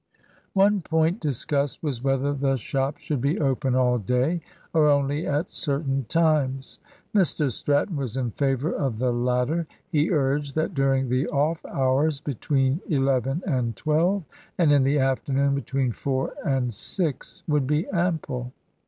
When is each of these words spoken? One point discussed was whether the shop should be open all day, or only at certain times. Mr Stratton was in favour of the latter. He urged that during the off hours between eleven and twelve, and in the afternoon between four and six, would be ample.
One 0.53 0.81
point 0.81 1.19
discussed 1.19 1.83
was 1.83 2.03
whether 2.03 2.33
the 2.33 2.55
shop 2.55 2.97
should 2.97 3.21
be 3.21 3.39
open 3.39 3.75
all 3.75 3.99
day, 3.99 4.41
or 4.73 4.89
only 4.89 5.27
at 5.27 5.51
certain 5.51 6.05
times. 6.09 6.79
Mr 7.13 7.51
Stratton 7.51 7.95
was 7.97 8.17
in 8.17 8.31
favour 8.31 8.71
of 8.73 8.97
the 8.97 9.11
latter. 9.13 9.67
He 9.91 10.09
urged 10.09 10.55
that 10.55 10.73
during 10.73 11.09
the 11.09 11.27
off 11.27 11.63
hours 11.67 12.19
between 12.19 12.81
eleven 12.89 13.43
and 13.45 13.75
twelve, 13.75 14.23
and 14.57 14.71
in 14.71 14.81
the 14.85 14.97
afternoon 14.97 15.53
between 15.53 15.91
four 15.91 16.33
and 16.43 16.73
six, 16.73 17.43
would 17.47 17.67
be 17.67 17.87
ample. 17.89 18.53